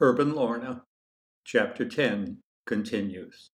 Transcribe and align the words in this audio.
Herb 0.00 0.20
and 0.20 0.32
Lorna, 0.32 0.84
Chapter 1.44 1.84
10 1.84 2.38
continues. 2.66 3.50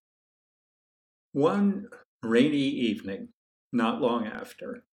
One 1.33 1.89
rainy 2.23 2.59
evening, 2.59 3.29
not 3.73 4.03
long 4.03 4.27
after, 4.27 4.85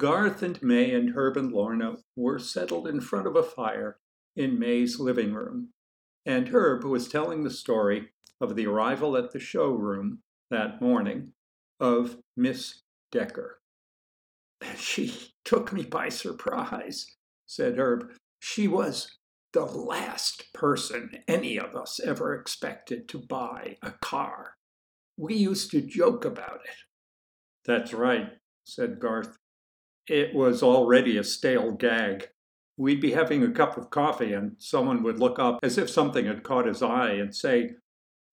Garth 0.00 0.42
and 0.42 0.60
May 0.60 0.92
and 0.92 1.10
Herb 1.14 1.36
and 1.36 1.52
Lorna 1.52 1.98
were 2.16 2.40
settled 2.40 2.88
in 2.88 3.00
front 3.00 3.28
of 3.28 3.36
a 3.36 3.44
fire 3.44 3.98
in 4.34 4.58
May's 4.58 4.98
living 4.98 5.34
room, 5.34 5.68
and 6.26 6.48
Herb 6.48 6.82
was 6.82 7.08
telling 7.08 7.44
the 7.44 7.50
story 7.50 8.08
of 8.40 8.56
the 8.56 8.66
arrival 8.66 9.16
at 9.16 9.30
the 9.30 9.38
showroom 9.38 10.18
that 10.50 10.82
morning 10.82 11.32
of 11.78 12.16
Miss 12.36 12.82
Decker. 13.12 13.60
She 14.76 15.32
took 15.44 15.72
me 15.72 15.84
by 15.84 16.08
surprise, 16.08 17.14
said 17.46 17.78
Herb. 17.78 18.10
She 18.40 18.66
was 18.66 19.17
the 19.52 19.64
last 19.64 20.52
person 20.52 21.10
any 21.26 21.58
of 21.58 21.74
us 21.74 22.00
ever 22.00 22.34
expected 22.34 23.08
to 23.08 23.18
buy 23.18 23.76
a 23.82 23.92
car. 24.02 24.54
We 25.16 25.34
used 25.34 25.70
to 25.72 25.80
joke 25.80 26.24
about 26.24 26.60
it. 26.64 26.76
That's 27.64 27.92
right, 27.92 28.30
said 28.64 29.00
Garth. 29.00 29.36
It 30.08 30.34
was 30.34 30.62
already 30.62 31.18
a 31.18 31.24
stale 31.24 31.72
gag. 31.72 32.28
We'd 32.76 33.00
be 33.00 33.12
having 33.12 33.42
a 33.42 33.50
cup 33.50 33.76
of 33.76 33.90
coffee, 33.90 34.32
and 34.32 34.52
someone 34.58 35.02
would 35.02 35.18
look 35.18 35.38
up 35.38 35.58
as 35.62 35.76
if 35.76 35.90
something 35.90 36.26
had 36.26 36.44
caught 36.44 36.66
his 36.66 36.82
eye 36.82 37.12
and 37.12 37.34
say, 37.34 37.72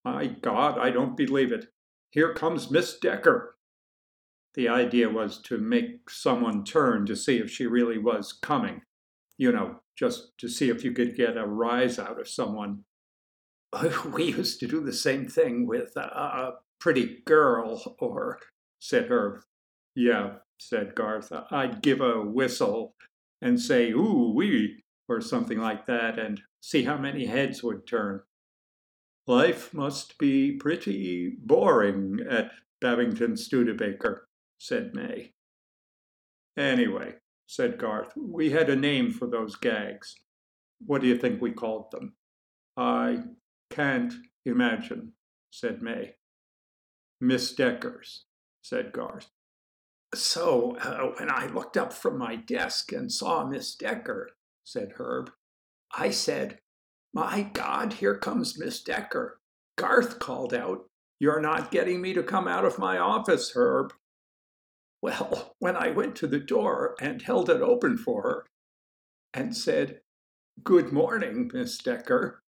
My 0.03 0.27
God, 0.27 0.77
I 0.77 0.91
don't 0.91 1.17
believe 1.17 1.51
it. 1.51 1.65
Here 2.11 2.33
comes 2.33 2.71
Miss 2.71 2.97
Decker. 2.97 3.55
The 4.53 4.69
idea 4.69 5.09
was 5.09 5.41
to 5.43 5.57
make 5.57 6.09
someone 6.09 6.63
turn 6.63 7.05
to 7.07 7.15
see 7.15 7.39
if 7.39 7.51
she 7.51 7.65
really 7.65 7.97
was 7.97 8.31
coming. 8.31 8.81
You 9.37 9.51
know, 9.51 9.81
just 9.95 10.37
to 10.39 10.47
see 10.47 10.69
if 10.69 10.83
you 10.83 10.91
could 10.91 11.15
get 11.15 11.37
a 11.37 11.45
rise 11.45 11.99
out 11.99 12.19
of 12.19 12.27
someone. 12.27 12.83
We 14.05 14.25
used 14.25 14.59
to 14.61 14.67
do 14.67 14.79
the 14.79 14.93
same 14.93 15.27
thing 15.27 15.67
with 15.67 15.95
a 15.97 16.53
pretty 16.79 17.21
girl, 17.25 17.95
or, 17.99 18.39
said 18.79 19.07
Herb. 19.09 19.41
Yeah, 19.95 20.35
said 20.57 20.95
Garth. 20.95 21.31
I'd 21.51 21.81
give 21.81 22.01
a 22.01 22.21
whistle 22.21 22.95
and 23.41 23.59
say, 23.59 23.91
ooh, 23.91 24.33
wee, 24.35 24.83
or 25.07 25.21
something 25.21 25.59
like 25.59 25.85
that, 25.87 26.17
and 26.17 26.41
see 26.61 26.83
how 26.83 26.97
many 26.97 27.25
heads 27.25 27.63
would 27.63 27.85
turn. 27.85 28.21
Life 29.27 29.73
must 29.73 30.17
be 30.17 30.53
pretty 30.53 31.35
boring 31.37 32.19
at 32.29 32.51
Babington 32.79 33.37
Studebaker, 33.37 34.27
said 34.57 34.93
May. 34.93 35.33
Anyway, 36.57 37.15
said 37.47 37.77
Garth. 37.77 38.13
We 38.15 38.51
had 38.51 38.69
a 38.69 38.75
name 38.75 39.11
for 39.11 39.27
those 39.27 39.55
gags. 39.55 40.15
What 40.85 41.01
do 41.01 41.07
you 41.07 41.17
think 41.17 41.41
we 41.41 41.51
called 41.51 41.91
them? 41.91 42.15
I 42.77 43.23
can't 43.69 44.13
imagine, 44.45 45.13
said 45.51 45.81
May. 45.81 46.15
Miss 47.21 47.53
Deckers, 47.53 48.25
said 48.61 48.91
Garth. 48.91 49.29
So 50.13 50.77
uh, 50.77 51.11
when 51.17 51.29
I 51.29 51.47
looked 51.47 51.77
up 51.77 51.91
from 51.93 52.17
my 52.17 52.35
desk 52.35 52.91
and 52.91 53.11
saw 53.11 53.45
Miss 53.45 53.75
Decker, 53.75 54.29
said 54.63 54.93
Herb, 54.97 55.31
I 55.97 56.11
said, 56.11 56.59
My 57.13 57.43
God, 57.53 57.93
here 57.93 58.17
comes 58.17 58.57
Miss 58.57 58.81
Decker. 58.81 59.39
Garth 59.77 60.19
called 60.19 60.53
out, 60.53 60.85
You're 61.19 61.41
not 61.41 61.71
getting 61.71 62.01
me 62.01 62.13
to 62.13 62.23
come 62.23 62.47
out 62.47 62.65
of 62.65 62.79
my 62.79 62.97
office, 62.97 63.51
Herb. 63.55 63.93
Well, 65.01 65.55
when 65.59 65.75
I 65.75 65.91
went 65.91 66.15
to 66.17 66.27
the 66.27 66.39
door 66.39 66.95
and 66.99 67.21
held 67.21 67.49
it 67.49 67.61
open 67.61 67.97
for 67.97 68.21
her 68.23 68.45
and 69.33 69.55
said, 69.55 70.01
Good 70.63 70.91
morning, 70.91 71.51
Miss 71.53 71.77
Decker, 71.77 72.41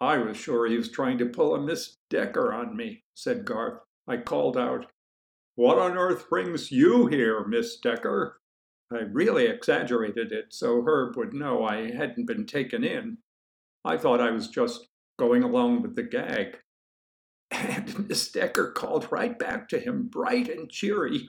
I 0.00 0.18
was 0.18 0.36
sure 0.36 0.66
he 0.66 0.76
was 0.76 0.90
trying 0.90 1.18
to 1.18 1.26
pull 1.26 1.54
a 1.54 1.60
Miss 1.60 1.96
Decker 2.10 2.52
on 2.52 2.76
me, 2.76 3.04
said 3.14 3.44
Garth. 3.44 3.80
I 4.06 4.18
called 4.18 4.56
out, 4.56 4.86
What 5.54 5.78
on 5.78 5.96
earth 5.96 6.28
brings 6.28 6.70
you 6.70 7.06
here, 7.06 7.44
Miss 7.44 7.78
Decker? 7.78 8.38
I 8.92 8.98
really 8.98 9.46
exaggerated 9.46 10.30
it 10.32 10.46
so 10.50 10.82
Herb 10.82 11.16
would 11.16 11.32
know 11.34 11.64
I 11.64 11.90
hadn't 11.90 12.26
been 12.26 12.46
taken 12.46 12.84
in. 12.84 13.18
I 13.84 13.96
thought 13.96 14.20
I 14.20 14.30
was 14.30 14.48
just 14.48 14.86
going 15.18 15.42
along 15.42 15.82
with 15.82 15.96
the 15.96 16.02
gag. 16.02 16.58
And 17.50 18.08
Miss 18.08 18.30
Decker 18.30 18.72
called 18.72 19.10
right 19.10 19.36
back 19.38 19.68
to 19.70 19.78
him, 19.78 20.08
bright 20.08 20.48
and 20.48 20.70
cheery. 20.70 21.28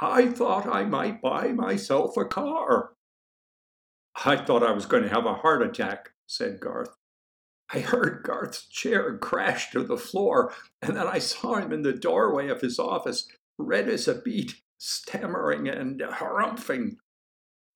I 0.00 0.28
thought 0.28 0.66
I 0.66 0.84
might 0.84 1.20
buy 1.20 1.48
myself 1.48 2.16
a 2.16 2.24
car. 2.24 2.92
I 4.24 4.36
thought 4.36 4.62
I 4.62 4.72
was 4.72 4.86
going 4.86 5.02
to 5.02 5.08
have 5.08 5.26
a 5.26 5.34
heart 5.34 5.62
attack, 5.62 6.10
said 6.26 6.60
Garth. 6.60 6.96
I 7.72 7.80
heard 7.80 8.24
Garth's 8.24 8.66
chair 8.66 9.16
crash 9.18 9.70
to 9.70 9.84
the 9.84 9.96
floor, 9.96 10.52
and 10.82 10.96
then 10.96 11.06
I 11.06 11.18
saw 11.18 11.54
him 11.56 11.72
in 11.72 11.82
the 11.82 11.92
doorway 11.92 12.48
of 12.48 12.60
his 12.60 12.78
office, 12.78 13.28
red 13.58 13.88
as 13.88 14.08
a 14.08 14.20
beet, 14.20 14.60
stammering 14.78 15.68
and 15.68 16.00
harumphing. 16.00 16.96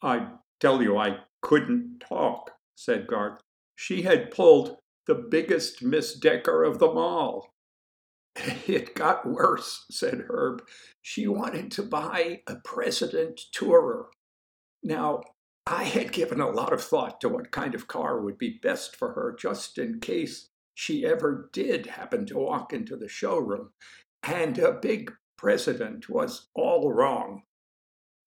I 0.03 0.29
tell 0.61 0.83
you, 0.83 0.97
I 0.97 1.19
couldn't 1.43 2.01
talk, 2.01 2.51
said 2.75 3.07
Garth. 3.07 3.41
She 3.77 4.03
had 4.03 4.31
pulled 4.31 4.79
the 5.07 5.15
biggest 5.15 5.83
Miss 5.83 6.15
Decker 6.15 6.65
of 6.65 6.79
them 6.79 6.97
all. 6.97 7.54
It 8.67 8.95
got 8.95 9.27
worse, 9.27 9.85
said 9.91 10.25
Herb. 10.29 10.63
She 11.03 11.27
wanted 11.27 11.71
to 11.73 11.83
buy 11.83 12.43
a 12.47 12.57
president 12.57 13.41
tourer. 13.55 14.07
Now, 14.83 15.23
I 15.67 15.85
had 15.85 16.13
given 16.13 16.41
a 16.41 16.51
lot 16.51 16.73
of 16.73 16.83
thought 16.83 17.21
to 17.21 17.29
what 17.29 17.51
kind 17.51 17.75
of 17.75 17.89
car 17.89 18.21
would 18.21 18.37
be 18.37 18.59
best 18.63 18.97
for 18.97 19.13
her 19.13 19.37
just 19.39 19.79
in 19.79 20.01
case 20.01 20.49
she 20.75 21.07
ever 21.07 21.49
did 21.53 21.87
happen 21.87 22.27
to 22.27 22.39
walk 22.39 22.73
into 22.73 22.97
the 22.97 23.09
showroom, 23.09 23.71
and 24.23 24.59
a 24.59 24.73
big 24.73 25.13
president 25.39 26.09
was 26.09 26.49
all 26.55 26.93
wrong. 26.93 27.43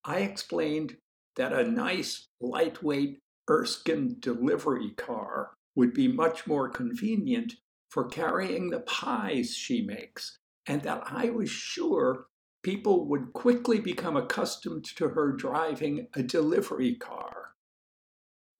I 0.05 0.19
explained 0.19 0.97
that 1.35 1.53
a 1.53 1.69
nice, 1.69 2.27
lightweight 2.39 3.19
Erskine 3.49 4.15
delivery 4.19 4.91
car 4.91 5.51
would 5.75 5.93
be 5.93 6.07
much 6.07 6.47
more 6.47 6.69
convenient 6.69 7.55
for 7.89 8.07
carrying 8.07 8.69
the 8.69 8.81
pies 8.81 9.55
she 9.55 9.81
makes, 9.81 10.39
and 10.67 10.81
that 10.83 11.03
I 11.05 11.29
was 11.29 11.49
sure 11.49 12.27
people 12.63 13.07
would 13.07 13.33
quickly 13.33 13.79
become 13.79 14.17
accustomed 14.17 14.85
to 14.97 15.09
her 15.09 15.31
driving 15.31 16.07
a 16.13 16.23
delivery 16.23 16.95
car. 16.95 17.51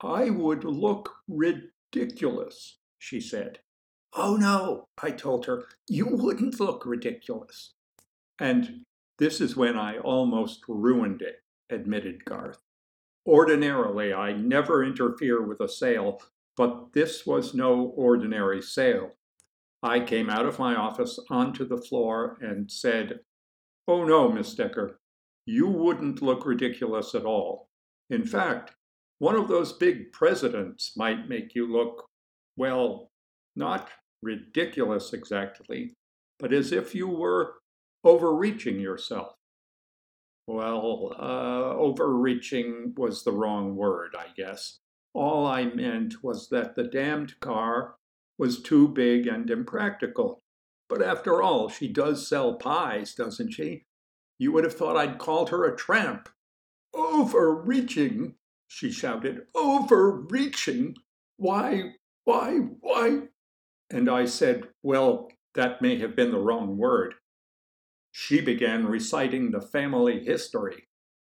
I 0.02 0.30
would 0.30 0.64
look 0.64 1.16
ridiculous, 1.28 2.78
she 3.00 3.20
said. 3.20 3.60
Oh 4.14 4.36
no, 4.36 4.86
I 5.02 5.12
told 5.12 5.46
her, 5.46 5.66
you 5.90 6.08
wouldn't 6.08 6.60
look 6.60 6.86
ridiculous. 6.86 7.74
And 8.40 8.86
this 9.20 9.42
is 9.42 9.58
when 9.58 9.78
I 9.78 9.98
almost 9.98 10.64
ruined 10.68 11.22
it, 11.22 11.38
admitted 11.70 12.24
Garth. 12.24 12.60
Ordinarily, 13.28 14.14
I 14.14 14.32
never 14.32 14.84
interfere 14.84 15.42
with 15.42 15.60
a 15.60 15.68
sale, 15.68 16.22
but 16.56 16.94
this 16.94 17.26
was 17.26 17.54
no 17.54 17.94
ordinary 17.96 18.62
sale. 18.62 19.17
I 19.88 20.02
came 20.02 20.30
out 20.30 20.46
of 20.46 20.60
my 20.60 20.76
office 20.76 21.18
onto 21.30 21.66
the 21.66 21.78
floor 21.78 22.38
and 22.42 22.70
said, 22.70 23.20
Oh 23.88 24.04
no, 24.04 24.30
Miss 24.30 24.54
Decker, 24.54 25.00
you 25.46 25.68
wouldn't 25.68 26.22
look 26.22 26.46
ridiculous 26.46 27.16
at 27.16 27.24
all. 27.24 27.70
In 28.10 28.26
fact, 28.26 28.76
one 29.20 29.36
of 29.36 29.48
those 29.48 29.72
big 29.72 30.12
presidents 30.12 30.92
might 30.98 31.30
make 31.30 31.56
you 31.56 31.72
look, 31.72 32.06
well, 32.58 33.10
not 33.56 33.90
ridiculous 34.22 35.14
exactly, 35.14 35.94
but 36.38 36.52
as 36.52 36.74
if 36.74 36.94
you 36.94 37.08
were 37.08 37.56
overreaching 38.04 38.80
yourself. 38.80 39.34
Well, 40.48 41.16
uh, 41.18 41.76
overreaching 41.76 42.94
was 42.98 43.24
the 43.24 43.32
wrong 43.32 43.76
word, 43.76 44.16
I 44.18 44.28
guess. 44.36 44.80
All 45.14 45.48
I 45.48 45.66
meant 45.66 46.24
was 46.24 46.50
that 46.50 46.76
the 46.76 46.84
damned 46.84 47.40
car 47.40 47.96
was 48.38 48.62
too 48.62 48.88
big 48.88 49.28
and 49.28 49.50
impractical. 49.50 50.44
But 50.90 51.02
after 51.02 51.42
all, 51.42 51.70
she 51.70 51.88
does 51.88 52.28
sell 52.28 52.56
pies, 52.56 53.14
doesn't 53.14 53.52
she? 53.52 53.86
You 54.40 54.52
would 54.52 54.64
have 54.64 54.76
thought 54.76 54.96
I'd 54.96 55.18
called 55.18 55.50
her 55.50 55.66
a 55.66 55.76
tramp. 55.76 56.30
Overreaching, 56.94 58.36
she 58.68 58.92
shouted. 58.92 59.42
Overreaching? 59.56 60.96
Why, 61.38 61.94
why, 62.24 62.60
why? 62.80 63.24
And 63.90 64.10
I 64.10 64.26
said, 64.26 64.70
Well, 64.84 65.30
that 65.56 65.82
may 65.82 65.98
have 66.00 66.16
been 66.16 66.32
the 66.32 66.40
wrong 66.40 66.78
word. 66.78 67.16
She 68.12 68.42
began 68.42 68.88
reciting 68.88 69.52
the 69.52 69.62
family 69.62 70.24
history. 70.24 70.88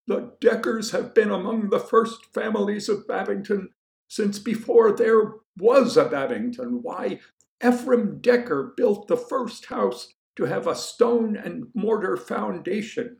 The 0.06 0.32
Deckers 0.40 0.90
have 0.90 1.14
been 1.14 1.30
among 1.30 1.70
the 1.70 1.78
first 1.78 2.26
families 2.34 2.88
of 2.88 3.06
Babington 3.06 3.68
since 4.10 4.40
before 4.40 4.92
there 4.92 5.34
was 5.56 5.96
a 5.96 6.04
Babington. 6.04 6.82
Why, 6.82 7.20
Ephraim 7.64 8.18
Decker 8.20 8.74
built 8.76 9.06
the 9.06 9.16
first 9.16 9.66
house 9.66 10.14
to 10.34 10.44
have 10.44 10.66
a 10.66 10.74
stone 10.74 11.36
and 11.36 11.68
mortar 11.74 12.16
foundation. 12.16 13.18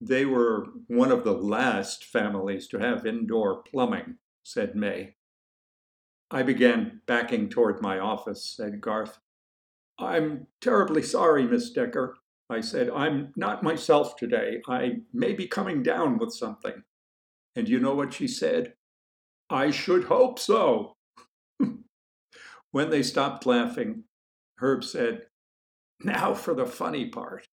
They 0.00 0.24
were 0.24 0.68
one 0.86 1.10
of 1.10 1.24
the 1.24 1.34
last 1.34 2.04
families 2.04 2.68
to 2.68 2.78
have 2.78 3.04
indoor 3.04 3.62
plumbing, 3.64 4.16
said 4.44 4.76
May. 4.76 5.16
I 6.30 6.44
began 6.44 7.00
backing 7.06 7.48
toward 7.48 7.82
my 7.82 7.98
office, 7.98 8.44
said 8.44 8.80
Garth. 8.80 9.18
I'm 9.98 10.46
terribly 10.60 11.02
sorry, 11.02 11.44
Miss 11.48 11.70
Decker. 11.70 12.16
I 12.48 12.60
said, 12.60 12.90
I'm 12.90 13.32
not 13.36 13.64
myself 13.64 14.14
today. 14.16 14.62
I 14.68 14.98
may 15.12 15.32
be 15.32 15.48
coming 15.48 15.82
down 15.82 16.18
with 16.18 16.32
something. 16.32 16.84
And 17.56 17.68
you 17.68 17.80
know 17.80 17.94
what 17.94 18.14
she 18.14 18.28
said? 18.28 18.74
I 19.50 19.72
should 19.72 20.04
hope 20.04 20.38
so. 20.38 20.94
when 22.70 22.90
they 22.90 23.02
stopped 23.02 23.46
laughing, 23.46 24.04
Herb 24.58 24.84
said, 24.84 25.26
Now 26.00 26.34
for 26.34 26.54
the 26.54 26.66
funny 26.66 27.06
part. 27.06 27.46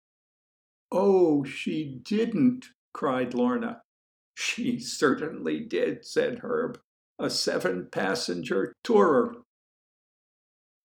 Oh, 0.91 1.43
she 1.43 1.99
didn't, 2.03 2.67
cried 2.93 3.33
Lorna. 3.33 3.81
She 4.35 4.79
certainly 4.79 5.59
did, 5.59 6.05
said 6.05 6.39
Herb. 6.43 6.79
A 7.17 7.29
seven 7.31 7.87
passenger 7.91 8.73
tourer. 8.83 9.33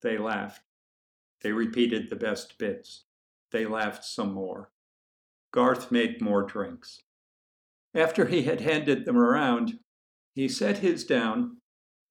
They 0.00 0.16
laughed. 0.16 0.62
They 1.42 1.52
repeated 1.52 2.08
the 2.08 2.16
best 2.16 2.56
bits. 2.56 3.04
They 3.50 3.66
laughed 3.66 4.04
some 4.04 4.32
more. 4.32 4.70
Garth 5.52 5.92
made 5.92 6.22
more 6.22 6.42
drinks. 6.42 7.00
After 7.94 8.24
he 8.24 8.44
had 8.44 8.62
handed 8.62 9.04
them 9.04 9.18
around, 9.18 9.78
he 10.34 10.48
set 10.48 10.78
his 10.78 11.04
down 11.04 11.58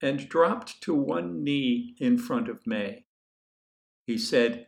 and 0.02 0.30
dropped 0.30 0.82
to 0.82 0.94
one 0.94 1.44
knee 1.44 1.96
in 2.00 2.18
front 2.18 2.50
of 2.50 2.66
May. 2.66 3.06
He 4.08 4.18
said, 4.18 4.68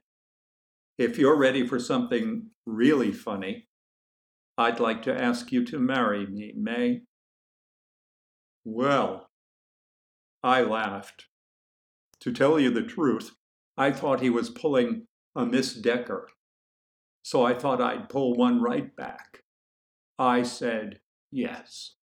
If 0.98 1.18
you're 1.18 1.38
ready 1.38 1.66
for 1.66 1.80
something 1.80 2.52
really 2.66 3.12
funny, 3.12 3.68
I'd 4.58 4.80
like 4.80 5.02
to 5.04 5.22
ask 5.22 5.52
you 5.52 5.66
to 5.66 5.80
marry 5.80 6.28
me, 6.28 6.54
May. 6.56 7.02
Well, 8.64 9.30
I 10.44 10.62
laughed. 10.62 11.26
To 12.22 12.32
tell 12.32 12.60
you 12.60 12.70
the 12.70 12.84
truth, 12.84 13.32
I 13.76 13.92
thought 13.92 14.22
he 14.22 14.30
was 14.30 14.50
pulling 14.50 15.08
a 15.36 15.46
Miss 15.46 15.74
Decker. 15.74 16.30
So 17.24 17.44
I 17.44 17.54
thought 17.54 17.82
I'd 17.82 18.10
pull 18.10 18.36
one 18.36 18.62
right 18.62 18.96
back. 18.96 19.44
I 20.20 20.44
said 20.44 21.00
yes. 21.32 21.96